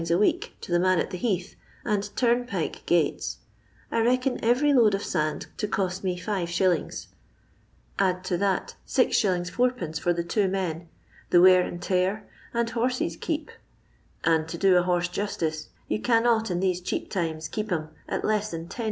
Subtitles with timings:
[0.09, 1.53] a week, to the man at the heathy
[1.85, 3.37] and tnmpike gates,
[3.91, 7.05] I reckon every load of sand to cost me 5f.
[7.99, 9.51] Add to that 6i.
[9.51, 9.99] 4(1.
[9.99, 10.89] for the two man,
[11.29, 13.51] the wear and tear, and horse's keep
[14.23, 18.25] Qttidi to do a horse justice, you cannot in these map timaa keep him at
[18.25, 18.79] less than 10s.